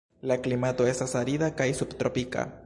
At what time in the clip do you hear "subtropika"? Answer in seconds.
1.83-2.49